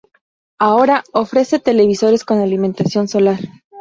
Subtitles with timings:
[0.57, 3.37] Ahora, ofrece televisores con alimentación solar.